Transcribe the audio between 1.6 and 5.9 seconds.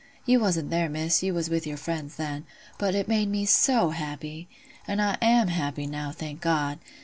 your friends then—but it made me so happy! And I am happy